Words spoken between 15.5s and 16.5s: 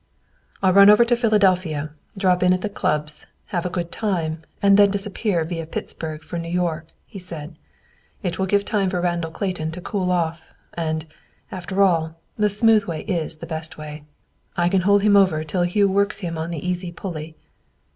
Hugh works him 'on